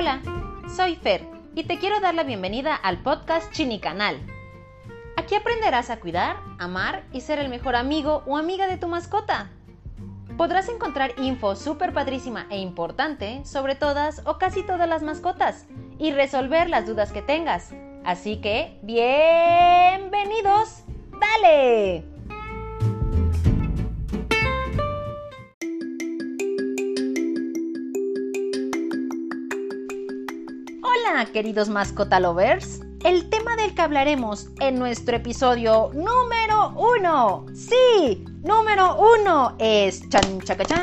Hola, 0.00 0.22
soy 0.74 0.96
Fer 0.96 1.26
y 1.54 1.64
te 1.64 1.78
quiero 1.78 2.00
dar 2.00 2.14
la 2.14 2.22
bienvenida 2.22 2.74
al 2.74 3.02
podcast 3.02 3.52
Chinicanal. 3.52 4.16
Aquí 5.18 5.34
aprenderás 5.34 5.90
a 5.90 6.00
cuidar, 6.00 6.38
amar 6.58 7.04
y 7.12 7.20
ser 7.20 7.38
el 7.38 7.50
mejor 7.50 7.76
amigo 7.76 8.22
o 8.26 8.38
amiga 8.38 8.66
de 8.66 8.78
tu 8.78 8.88
mascota. 8.88 9.50
Podrás 10.38 10.70
encontrar 10.70 11.12
info 11.18 11.54
súper 11.54 11.92
padrísima 11.92 12.46
e 12.48 12.56
importante 12.56 13.44
sobre 13.44 13.74
todas 13.74 14.22
o 14.24 14.38
casi 14.38 14.62
todas 14.62 14.88
las 14.88 15.02
mascotas 15.02 15.66
y 15.98 16.12
resolver 16.12 16.70
las 16.70 16.86
dudas 16.86 17.12
que 17.12 17.20
tengas. 17.20 17.74
Así 18.02 18.38
que, 18.38 18.80
bienvenidos, 18.82 20.82
dale. 21.20 22.19
Queridos 31.26 31.68
mascota 31.68 32.18
lovers. 32.18 32.80
El 33.04 33.28
tema 33.28 33.54
del 33.54 33.74
que 33.74 33.82
hablaremos 33.82 34.48
en 34.58 34.78
nuestro 34.78 35.16
episodio 35.16 35.90
número 35.92 36.70
uno, 36.76 37.44
sí, 37.54 38.24
número 38.42 38.96
uno, 38.96 39.54
es 39.58 40.08
chan 40.08 40.40
chacachán. 40.40 40.82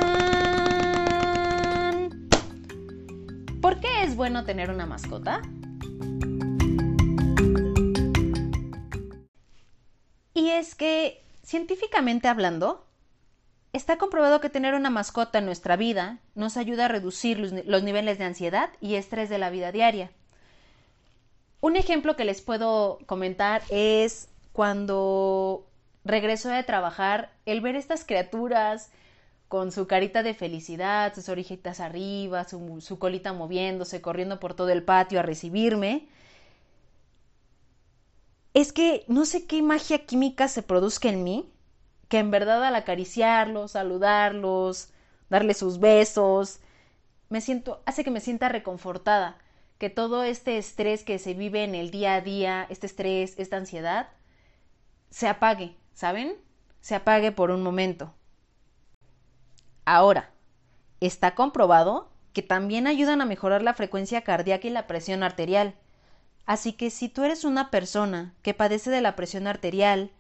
¿Por 3.62 3.80
qué 3.80 4.04
es 4.04 4.16
bueno 4.16 4.46
tener 4.46 4.70
una 4.70 4.86
mascota? 4.86 5.42
Y 10.36 10.50
es 10.52 10.76
que, 10.76 11.26
científicamente 11.44 12.28
hablando, 12.28 12.86
está 13.74 13.98
comprobado 13.98 14.40
que 14.40 14.52
tener 14.52 14.76
una 14.76 14.92
mascota 14.92 15.40
en 15.40 15.46
nuestra 15.46 15.76
vida 15.78 16.20
nos 16.36 16.58
ayuda 16.58 16.86
a 16.86 16.90
reducir 16.90 17.40
los 17.40 17.84
niveles 17.84 18.20
de 18.20 18.26
ansiedad 18.26 18.70
y 18.80 18.96
estrés 18.96 19.30
de 19.30 19.40
la 19.40 19.50
vida 19.50 19.72
diaria. 19.72 20.12
Un 21.60 21.76
ejemplo 21.76 22.16
que 22.16 22.26
les 22.26 22.42
puedo 22.42 23.00
comentar 23.08 23.64
es 23.70 24.30
cuando 24.54 25.68
regresó 26.06 26.50
de 26.50 26.64
trabajar, 26.64 27.32
el 27.46 27.62
ver 27.62 27.76
estas 27.76 28.06
criaturas 28.06 28.92
con 29.48 29.72
su 29.72 29.88
carita 29.88 30.24
de 30.24 30.34
felicidad, 30.34 31.14
sus 31.16 31.30
orejitas 31.30 31.80
arriba, 31.80 32.44
su, 32.44 32.82
su, 32.82 33.00
colita 33.00 33.34
moviéndose, 33.34 34.02
corriendo 34.02 34.40
por 34.40 34.54
todo 34.54 34.70
el 34.70 34.84
patio 34.84 35.20
a 35.20 35.24
recibirme. 35.24 36.08
Es 38.54 38.74
que 38.74 39.04
no 39.08 39.26
sé 39.26 39.46
qué 39.46 39.62
magia 39.62 40.06
química 40.06 40.48
se 40.48 40.64
produzca 40.64 41.10
en 41.10 41.24
mí, 41.24 41.50
que 42.08 42.20
en 42.20 42.32
verdad 42.32 42.64
al 42.64 42.76
acariciarlos, 42.76 43.72
saludarlos, 43.72 44.90
darles 45.30 45.58
sus 45.58 45.80
besos, 45.80 46.60
me 47.30 47.42
siento, 47.42 47.82
hace 47.86 48.04
que 48.04 48.12
me 48.12 48.22
sienta 48.22 48.50
reconfortada 48.50 49.38
que 49.78 49.90
todo 49.90 50.24
este 50.24 50.58
estrés 50.58 51.04
que 51.04 51.20
se 51.20 51.34
vive 51.34 51.64
en 51.64 51.76
el 51.76 51.92
día 51.92 52.16
a 52.16 52.22
día, 52.22 52.66
este 52.70 52.88
estrés, 52.88 53.38
esta 53.38 53.58
ansiedad, 53.58 54.10
se 55.10 55.28
apague, 55.28 55.76
¿saben? 55.94 56.36
Se 56.82 56.96
apague 56.96 57.32
por 57.32 57.52
un 57.52 57.62
momento. 57.62 58.14
Ahora, 59.86 60.32
está 61.00 61.36
comprobado 61.36 62.10
que 62.34 62.42
también 62.42 62.88
ayudan 62.88 63.22
a 63.22 63.26
mejorar 63.26 63.62
la 63.62 63.74
frecuencia 63.74 64.22
cardíaca 64.22 64.68
y 64.68 64.72
la 64.72 64.88
presión 64.88 65.24
arterial. 65.24 65.76
Así 66.46 66.74
que 66.74 66.90
si 66.90 67.10
tú 67.10 67.24
eres 67.24 67.44
una 67.44 67.72
persona 67.72 68.34
que 68.42 68.54
padece 68.54 68.90
de 68.90 69.02
la 69.02 69.16
presión 69.16 69.48
arterial, 69.48 70.12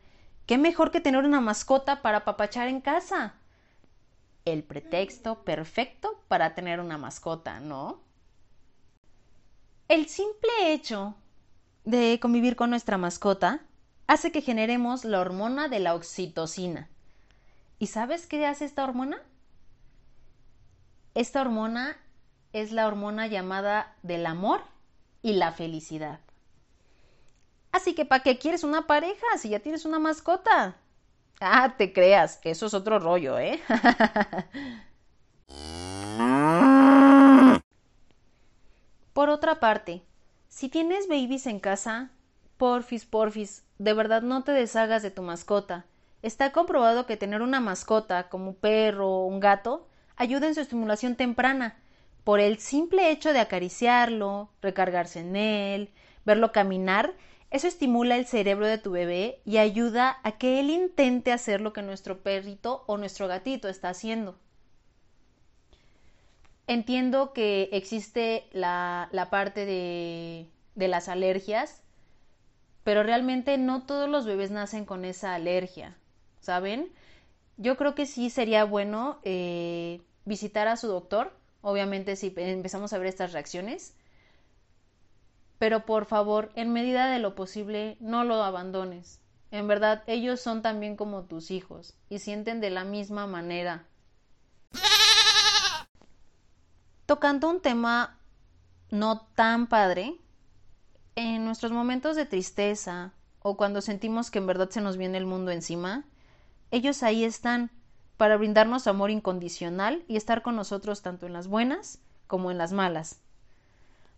qué 0.45 0.57
mejor 0.57 0.91
que 0.91 1.01
tener 1.01 1.23
una 1.25 1.41
mascota 1.41 2.01
para 2.01 2.25
papachar 2.25 2.67
en 2.67 2.81
casa. 2.81 3.35
El 4.45 4.63
pretexto 4.63 5.43
perfecto 5.43 6.23
para 6.27 6.55
tener 6.55 6.79
una 6.79 6.97
mascota, 6.97 7.59
¿no? 7.59 8.06
El 9.87 10.09
simple 10.09 10.73
hecho 10.73 11.15
de 11.85 12.19
convivir 12.19 12.57
con 12.57 12.69
nuestra 12.69 12.97
mascota 12.97 13.61
hace 14.05 14.33
que 14.33 14.41
generemos 14.41 15.05
la 15.05 15.21
hormona 15.21 15.69
de 15.69 15.79
la 15.79 15.95
oxitocina. 15.95 16.89
¿Y 17.79 17.87
sabes 17.87 18.27
qué 18.27 18.45
hace 18.45 18.65
esta 18.65 18.83
hormona? 18.83 19.21
Esta 21.13 21.39
hormona 21.39 21.95
es 22.51 22.73
la 22.73 22.85
hormona 22.85 23.27
llamada 23.27 23.95
del 24.03 24.25
amor 24.25 24.59
y 25.21 25.33
la 25.33 25.53
felicidad. 25.53 26.19
Así 27.71 27.95
que 27.95 28.03
¿para 28.03 28.23
qué 28.23 28.37
quieres 28.37 28.65
una 28.65 28.87
pareja 28.87 29.25
si 29.37 29.49
ya 29.49 29.59
tienes 29.59 29.85
una 29.85 29.99
mascota? 29.99 30.75
Ah, 31.39 31.75
te 31.77 31.93
creas, 31.93 32.41
eso 32.43 32.65
es 32.65 32.73
otro 32.73 32.99
rollo, 32.99 33.39
¿eh? 33.39 33.61
Por 39.17 39.26
otra 39.37 39.59
parte, 39.59 40.01
si 40.49 40.67
tienes 40.67 41.07
babies 41.07 41.45
en 41.45 41.59
casa, 41.59 42.09
porfis, 42.57 43.05
porfis, 43.05 43.63
de 43.77 43.93
verdad 43.93 44.23
no 44.23 44.43
te 44.43 44.51
deshagas 44.51 45.03
de 45.03 45.11
tu 45.11 45.21
mascota. 45.21 45.85
Está 46.23 46.51
comprobado 46.51 47.05
que 47.05 47.17
tener 47.17 47.43
una 47.43 47.59
mascota, 47.59 48.29
como 48.29 48.49
un 48.49 48.55
perro 48.55 49.07
o 49.09 49.25
un 49.27 49.39
gato, 49.39 49.87
ayuda 50.15 50.47
en 50.47 50.55
su 50.55 50.61
estimulación 50.61 51.15
temprana, 51.15 51.77
por 52.23 52.39
el 52.39 52.57
simple 52.57 53.11
hecho 53.11 53.31
de 53.31 53.39
acariciarlo, 53.39 54.49
recargarse 54.63 55.19
en 55.19 55.35
él, 55.35 55.91
verlo 56.25 56.51
caminar, 56.51 57.13
eso 57.51 57.67
estimula 57.67 58.17
el 58.17 58.25
cerebro 58.25 58.65
de 58.65 58.79
tu 58.79 58.89
bebé 58.89 59.39
y 59.45 59.57
ayuda 59.57 60.17
a 60.23 60.31
que 60.39 60.59
él 60.59 60.71
intente 60.71 61.31
hacer 61.31 61.61
lo 61.61 61.73
que 61.73 61.83
nuestro 61.83 62.23
perrito 62.23 62.83
o 62.87 62.97
nuestro 62.97 63.27
gatito 63.27 63.69
está 63.69 63.89
haciendo. 63.89 64.35
Entiendo 66.67 67.33
que 67.33 67.69
existe 67.71 68.47
la, 68.51 69.07
la 69.11 69.29
parte 69.29 69.65
de, 69.65 70.49
de 70.75 70.87
las 70.89 71.07
alergias, 71.07 71.81
pero 72.83 73.03
realmente 73.03 73.57
no 73.57 73.85
todos 73.85 74.09
los 74.09 74.25
bebés 74.25 74.51
nacen 74.51 74.85
con 74.85 75.05
esa 75.05 75.33
alergia, 75.33 75.97
¿saben? 76.41 76.91
Yo 77.57 77.77
creo 77.77 77.95
que 77.95 78.05
sí 78.05 78.29
sería 78.29 78.65
bueno 78.65 79.19
eh, 79.23 80.01
visitar 80.25 80.67
a 80.67 80.77
su 80.77 80.87
doctor, 80.87 81.33
obviamente 81.61 82.15
si 82.15 82.33
empezamos 82.37 82.93
a 82.93 82.97
ver 82.97 83.07
estas 83.07 83.33
reacciones, 83.33 83.95
pero 85.59 85.85
por 85.85 86.05
favor, 86.05 86.51
en 86.55 86.71
medida 86.71 87.09
de 87.11 87.19
lo 87.19 87.33
posible, 87.35 87.97
no 87.99 88.23
lo 88.23 88.43
abandones. 88.43 89.19
En 89.51 89.67
verdad, 89.67 90.03
ellos 90.07 90.39
son 90.41 90.61
también 90.61 90.95
como 90.95 91.23
tus 91.23 91.51
hijos 91.51 91.95
y 92.09 92.19
sienten 92.19 92.59
de 92.61 92.69
la 92.69 92.83
misma 92.83 93.25
manera 93.25 93.85
tocando 97.07 97.49
un 97.49 97.61
tema 97.61 98.19
no 98.91 99.21
tan 99.33 99.65
padre, 99.67 100.19
en 101.15 101.45
nuestros 101.45 101.71
momentos 101.71 102.15
de 102.15 102.27
tristeza 102.27 103.11
o 103.41 103.57
cuando 103.57 103.81
sentimos 103.81 104.29
que 104.29 104.37
en 104.37 104.45
verdad 104.45 104.69
se 104.69 104.81
nos 104.81 104.97
viene 104.97 105.17
el 105.17 105.25
mundo 105.25 105.49
encima, 105.49 106.05
ellos 106.69 107.01
ahí 107.01 107.23
están 107.23 107.71
para 108.17 108.37
brindarnos 108.37 108.87
amor 108.87 109.09
incondicional 109.09 110.03
y 110.07 110.17
estar 110.17 110.43
con 110.43 110.55
nosotros 110.55 111.01
tanto 111.01 111.25
en 111.25 111.33
las 111.33 111.47
buenas 111.47 111.99
como 112.27 112.51
en 112.51 112.57
las 112.57 112.73
malas. 112.73 113.19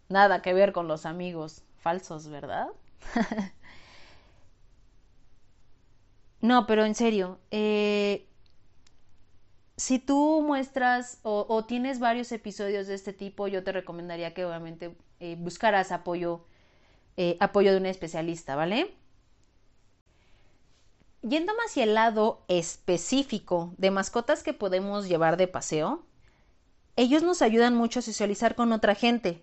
Nada 0.09 0.41
que 0.41 0.53
ver 0.53 0.73
con 0.73 0.87
los 0.87 1.05
amigos 1.05 1.61
falsos, 1.77 2.27
¿verdad? 2.27 2.67
no, 6.41 6.65
pero 6.65 6.85
en 6.85 6.95
serio, 6.95 7.39
eh, 7.51 8.28
si 9.79 9.97
tú 9.97 10.43
muestras 10.45 11.19
o, 11.23 11.63
tienes 11.63 11.99
varios 11.99 12.33
episodios 12.33 12.87
de 12.87 12.95
este 12.95 13.13
tipo, 13.13 13.47
yo 13.47 13.63
te 13.63 13.71
recomendaría 13.71 14.33
que 14.33 14.43
obviamente 14.43 14.93
eh, 15.21 15.37
buscaras 15.39 15.93
apoyo, 15.93 16.41
eh, 17.15 17.37
apoyo 17.39 17.71
de 17.71 17.77
un 17.77 17.85
especialista, 17.85 18.57
¿vale? 18.57 18.93
Yendo 21.21 21.55
más 21.55 21.67
hacia 21.67 21.85
el 21.85 21.93
lado 21.93 22.43
específico 22.49 23.73
de 23.77 23.89
mascotas 23.89 24.43
que 24.43 24.51
podemos 24.51 25.07
llevar 25.07 25.37
de 25.37 25.47
paseo, 25.47 26.03
ellos 26.97 27.23
nos 27.23 27.41
ayudan 27.41 27.73
mucho 27.73 27.99
a 27.99 28.01
socializar 28.01 28.55
con 28.55 28.73
otra 28.73 28.95
gente, 28.95 29.41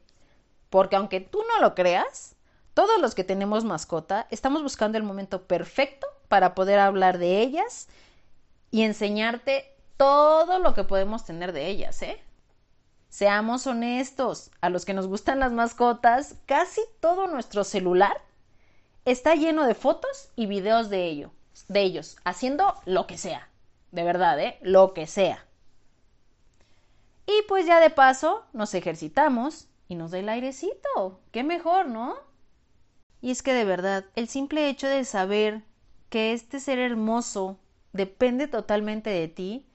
porque 0.68 0.96
aunque 0.96 1.22
tú 1.22 1.42
no 1.48 1.62
lo 1.62 1.74
creas, 1.74 2.36
todos 2.74 3.00
los 3.00 3.14
que 3.14 3.24
tenemos 3.24 3.64
mascota 3.64 4.26
estamos 4.30 4.62
buscando 4.62 4.98
el 4.98 5.04
momento 5.04 5.44
perfecto 5.46 6.06
para 6.28 6.54
poder 6.54 6.78
hablar 6.78 7.16
de 7.16 7.40
ellas 7.40 7.88
y 8.70 8.82
enseñarte 8.82 9.75
todo 9.96 10.58
lo 10.58 10.74
que 10.74 10.84
podemos 10.84 11.24
tener 11.24 11.52
de 11.52 11.68
ellas, 11.68 12.02
¿eh? 12.02 12.20
Seamos 13.08 13.66
honestos, 13.66 14.50
a 14.60 14.68
los 14.68 14.84
que 14.84 14.94
nos 14.94 15.06
gustan 15.06 15.40
las 15.40 15.52
mascotas, 15.52 16.36
casi 16.46 16.82
todo 17.00 17.26
nuestro 17.26 17.64
celular 17.64 18.20
está 19.04 19.34
lleno 19.34 19.66
de 19.66 19.74
fotos 19.74 20.30
y 20.36 20.46
videos 20.46 20.90
de 20.90 21.06
ellos, 21.06 21.30
de 21.68 21.82
ellos, 21.82 22.16
haciendo 22.24 22.74
lo 22.84 23.06
que 23.06 23.16
sea. 23.16 23.48
De 23.92 24.02
verdad, 24.02 24.38
¿eh? 24.40 24.58
Lo 24.60 24.92
que 24.92 25.06
sea. 25.06 25.46
Y 27.26 27.42
pues 27.48 27.66
ya 27.66 27.80
de 27.80 27.90
paso 27.90 28.44
nos 28.52 28.74
ejercitamos 28.74 29.68
y 29.88 29.94
nos 29.94 30.10
da 30.10 30.18
el 30.18 30.28
airecito. 30.28 31.20
Qué 31.30 31.44
mejor, 31.44 31.86
¿no? 31.86 32.16
Y 33.20 33.30
es 33.30 33.42
que 33.42 33.54
de 33.54 33.64
verdad, 33.64 34.04
el 34.14 34.28
simple 34.28 34.68
hecho 34.68 34.88
de 34.88 35.04
saber 35.04 35.62
que 36.10 36.32
este 36.32 36.60
ser 36.60 36.78
hermoso 36.78 37.58
depende 37.92 38.46
totalmente 38.46 39.10
de 39.10 39.28
ti, 39.28 39.65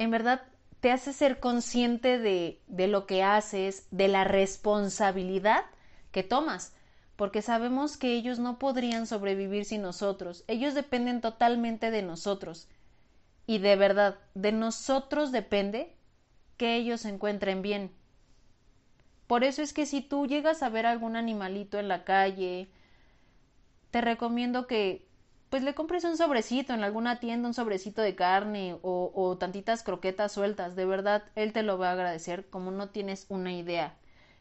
en 0.00 0.10
verdad 0.10 0.40
te 0.80 0.90
hace 0.92 1.12
ser 1.12 1.40
consciente 1.40 2.18
de, 2.18 2.62
de 2.68 2.88
lo 2.88 3.06
que 3.06 3.22
haces, 3.22 3.86
de 3.90 4.08
la 4.08 4.24
responsabilidad 4.24 5.66
que 6.10 6.22
tomas, 6.22 6.74
porque 7.16 7.42
sabemos 7.42 7.98
que 7.98 8.14
ellos 8.14 8.38
no 8.38 8.58
podrían 8.58 9.06
sobrevivir 9.06 9.66
sin 9.66 9.82
nosotros, 9.82 10.42
ellos 10.48 10.72
dependen 10.72 11.20
totalmente 11.20 11.90
de 11.90 12.00
nosotros. 12.00 12.66
Y 13.46 13.58
de 13.58 13.76
verdad, 13.76 14.18
de 14.34 14.52
nosotros 14.52 15.32
depende 15.32 15.94
que 16.56 16.76
ellos 16.76 17.02
se 17.02 17.10
encuentren 17.10 17.60
bien. 17.60 17.92
Por 19.26 19.44
eso 19.44 19.60
es 19.60 19.74
que 19.74 19.84
si 19.84 20.00
tú 20.00 20.26
llegas 20.26 20.62
a 20.62 20.70
ver 20.70 20.86
algún 20.86 21.14
animalito 21.14 21.78
en 21.78 21.88
la 21.88 22.04
calle, 22.04 22.70
te 23.90 24.00
recomiendo 24.00 24.66
que 24.66 25.09
pues 25.50 25.64
le 25.64 25.74
compres 25.74 26.04
un 26.04 26.16
sobrecito 26.16 26.72
en 26.72 26.84
alguna 26.84 27.18
tienda, 27.18 27.48
un 27.48 27.54
sobrecito 27.54 28.02
de 28.02 28.14
carne 28.14 28.78
o, 28.82 29.36
tantitas 29.38 29.82
croquetas 29.82 30.30
sueltas. 30.30 30.76
De 30.76 30.86
verdad, 30.86 31.24
él 31.34 31.52
te 31.52 31.64
lo 31.64 31.76
va 31.76 31.88
a 31.88 31.92
agradecer 31.92 32.48
como 32.48 32.70
no 32.70 32.90
tienes 32.90 33.26
una 33.28 33.52
idea. 33.52 33.96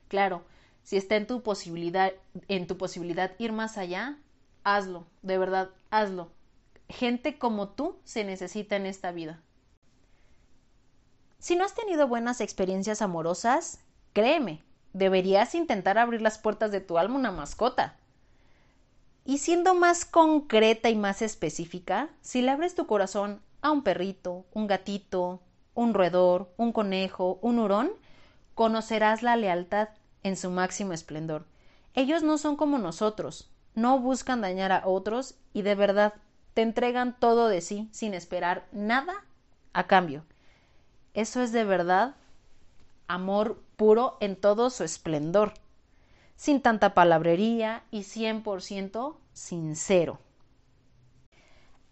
Claro, 0.08 0.44
si 0.84 0.98
está 0.98 1.16
en 1.16 1.26
tu 1.26 1.42
posibilidad, 1.42 2.14
en 2.48 2.68
tu 2.68 2.78
posibilidad 2.78 3.32
ir 3.40 3.52
más 3.52 3.80
allá, 3.80 4.20
hazlo, 4.64 5.08
de 5.24 5.40
verdad, 5.40 5.70
hazlo. 5.90 6.32
Gente 6.90 7.40
como 7.40 7.70
tú 7.70 7.98
se 8.04 8.24
necesita 8.24 8.76
en 8.76 8.86
esta 8.86 9.12
vida. 9.12 9.42
Si 11.40 11.56
no 11.56 11.66
has 11.66 11.74
tenido 11.74 12.08
buenas 12.08 12.40
experiencias 12.40 13.02
amorosas, 13.02 13.80
créeme, 14.14 14.62
deberías 14.94 15.56
intentar 15.56 15.98
abrir 15.98 16.22
las 16.22 16.38
puertas 16.38 16.72
de 16.72 16.82
tu 16.82 17.00
alma 17.00 17.16
una 17.16 17.32
mascota. 17.32 17.99
Y 19.30 19.38
siendo 19.38 19.76
más 19.76 20.06
concreta 20.06 20.90
y 20.90 20.96
más 20.96 21.22
específica, 21.22 22.10
si 22.20 22.42
le 22.42 22.50
abres 22.50 22.74
tu 22.74 22.88
corazón 22.88 23.44
a 23.62 23.70
un 23.70 23.84
perrito, 23.84 24.48
un 24.54 24.66
gatito, 24.66 25.40
un 25.76 25.94
roedor, 25.94 26.52
un 26.58 26.72
conejo, 26.72 27.38
un 27.44 27.60
hurón, 27.60 27.92
conocerás 28.56 29.22
la 29.22 29.36
lealtad 29.36 29.90
en 30.24 30.36
su 30.36 30.50
máximo 30.50 30.94
esplendor. 30.94 31.46
Ellos 31.94 32.24
no 32.24 32.40
son 32.40 32.56
como 32.56 32.80
nosotros, 32.80 33.52
no 33.76 34.00
buscan 34.00 34.42
dañar 34.42 34.72
a 34.72 34.88
otros 34.88 35.36
y 35.54 35.62
de 35.62 35.76
verdad 35.76 36.16
te 36.56 36.64
entregan 36.64 37.16
todo 37.20 37.50
de 37.50 37.62
sí 37.62 37.88
sin 37.92 38.16
esperar 38.16 38.66
nada 38.72 39.14
a 39.74 39.86
cambio. 39.86 40.26
Eso 41.14 41.44
es 41.44 41.52
de 41.52 41.66
verdad 41.66 42.16
amor 43.08 43.62
puro 43.78 44.18
en 44.22 44.36
todo 44.36 44.72
su 44.72 44.84
esplendor 44.84 45.54
sin 46.40 46.62
tanta 46.62 46.94
palabrería 46.94 47.84
y 47.92 48.04
100% 48.04 49.18
sincero. 49.34 50.20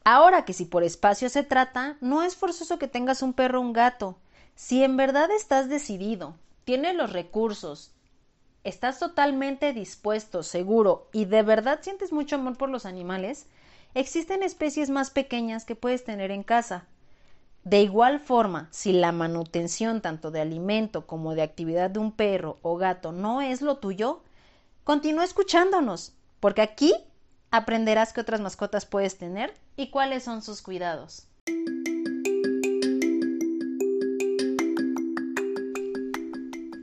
Ahora 0.06 0.46
que 0.46 0.54
si 0.54 0.64
por 0.64 0.86
espacio 0.86 1.28
se 1.28 1.44
trata, 1.44 1.98
no 2.00 2.24
es 2.24 2.38
forzoso 2.38 2.80
que 2.80 2.88
tengas 2.88 3.22
un 3.22 3.34
perro 3.34 3.60
o 3.60 3.62
un 3.62 3.74
gato. 3.74 4.16
Si 4.56 4.86
en 4.86 4.96
verdad 4.96 5.30
estás 5.32 5.68
decidido, 5.68 6.36
tienes 6.64 6.96
los 6.96 7.12
recursos, 7.12 7.92
estás 8.64 9.00
totalmente 9.00 9.74
dispuesto, 9.74 10.44
seguro 10.44 11.10
y 11.12 11.26
de 11.26 11.44
verdad 11.44 11.80
sientes 11.82 12.14
mucho 12.14 12.38
amor 12.38 12.58
por 12.58 12.70
los 12.70 12.86
animales, 12.86 13.48
existen 13.96 14.44
especies 14.44 14.90
más 14.90 15.10
pequeñas 15.10 15.66
que 15.66 15.76
puedes 15.76 16.06
tener 16.06 16.32
en 16.32 16.44
casa. 16.44 16.86
De 17.66 17.82
igual 17.82 18.22
forma, 18.22 18.70
si 18.72 18.94
la 18.94 19.12
manutención 19.12 20.00
tanto 20.00 20.32
de 20.32 20.40
alimento 20.40 21.06
como 21.06 21.36
de 21.36 21.42
actividad 21.42 21.90
de 21.90 22.00
un 22.00 22.14
perro 22.14 22.60
o 22.62 22.78
gato 22.78 23.12
no 23.12 23.42
es 23.42 23.62
lo 23.62 23.80
tuyo, 23.80 24.22
Continúa 24.88 25.26
escuchándonos, 25.26 26.14
porque 26.40 26.62
aquí 26.62 26.94
aprenderás 27.52 28.14
qué 28.14 28.22
otras 28.22 28.40
mascotas 28.40 28.86
puedes 28.86 29.18
tener 29.18 29.54
y 29.76 29.90
cuáles 29.90 30.24
son 30.24 30.42
sus 30.42 30.62
cuidados. 30.62 31.28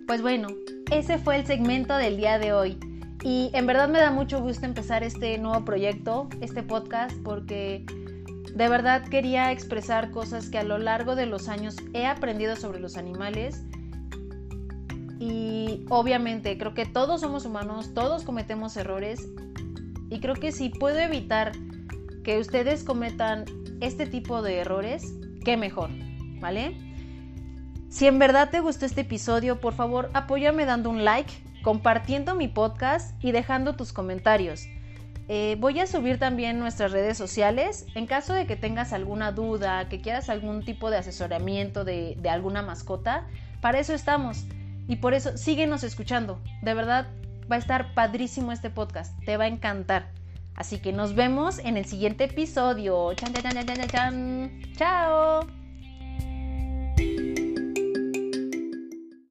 Pues 0.07 0.21
bueno, 0.21 0.49
ese 0.91 1.17
fue 1.17 1.37
el 1.37 1.47
segmento 1.47 1.97
del 1.97 2.19
día 2.19 2.39
de 2.39 2.53
hoy. 2.53 2.79
Y 3.23 3.51
en 3.55 3.67
verdad 3.67 3.89
me 3.89 4.01
da 4.01 4.11
mucho 4.11 4.39
gusto 4.43 4.67
empezar 4.67 5.03
este 5.03 5.39
nuevo 5.39 5.65
proyecto, 5.65 6.29
este 6.43 6.63
podcast, 6.63 7.17
porque 7.25 7.87
de 8.55 8.69
verdad 8.69 9.09
quería 9.09 9.51
expresar 9.51 10.11
cosas 10.11 10.51
que 10.51 10.59
a 10.59 10.63
lo 10.63 10.77
largo 10.77 11.17
de 11.17 11.25
los 11.25 11.49
años 11.49 11.77
he 11.95 12.05
aprendido 12.05 12.55
sobre 12.55 12.81
los 12.81 12.99
animales 12.99 13.63
y 15.19 15.85
obviamente 15.91 16.59
creo 16.59 16.75
que 16.75 16.87
todos 16.87 17.21
somos 17.21 17.45
humanos, 17.45 17.95
todos 17.95 18.25
cometemos 18.25 18.77
errores 18.77 19.29
y 20.11 20.21
creo 20.21 20.35
que 20.35 20.53
si 20.53 20.69
puedo 20.69 20.99
evitar 20.99 21.53
que 22.25 22.39
ustedes 22.39 22.85
cometan 22.85 23.45
este 23.81 24.07
tipo 24.07 24.43
de 24.43 24.59
errores, 24.59 25.15
qué 25.45 25.57
mejor, 25.57 25.91
¿vale? 26.41 26.77
Si 27.89 28.07
en 28.07 28.19
verdad 28.19 28.51
te 28.51 28.61
gustó 28.61 28.87
este 28.87 29.03
episodio, 29.03 29.61
por 29.61 29.75
favor 29.75 30.11
apóyame 30.15 30.65
dando 30.67 30.91
un 30.91 31.05
like, 31.05 31.33
compartiendo 31.63 32.35
mi 32.35 32.49
podcast 32.49 33.23
y 33.23 33.33
dejando 33.33 33.77
tus 33.77 33.93
comentarios. 33.93 34.67
Eh, 35.29 35.57
voy 35.59 35.81
a 35.81 35.87
subir 35.87 36.19
también 36.19 36.59
nuestras 36.59 36.93
redes 36.93 37.17
sociales. 37.17 37.87
En 37.95 38.07
caso 38.07 38.35
de 38.35 38.47
que 38.47 38.57
tengas 38.57 38.93
alguna 38.93 39.33
duda, 39.33 39.89
que 39.89 40.01
quieras 40.01 40.29
algún 40.29 40.65
tipo 40.65 40.91
de 40.91 40.99
asesoramiento 40.99 41.85
de, 41.85 42.17
de 42.21 42.29
alguna 42.29 42.63
mascota, 42.63 43.27
para 43.61 43.79
eso 43.79 43.95
estamos. 43.95 44.45
Y 44.87 44.97
por 44.97 45.15
eso 45.15 45.37
síguenos 45.37 45.85
escuchando. 45.85 46.41
De 46.63 46.75
verdad 46.75 47.07
va 47.51 47.57
a 47.57 47.59
estar 47.59 47.95
padrísimo 47.95 48.53
este 48.53 48.71
podcast. 48.71 49.19
Te 49.25 49.37
va 49.37 49.45
a 49.45 49.49
encantar. 49.49 50.13
Así 50.55 50.79
que 50.79 50.93
nos 50.93 51.15
vemos 51.15 51.59
en 51.59 51.77
el 51.77 51.85
siguiente 51.85 52.25
episodio. 52.25 53.13
Chan, 53.15 53.33
chan, 53.33 53.53
chan, 53.53 53.67
chan, 53.67 53.89
chan. 53.89 54.63
Chao. 54.77 55.64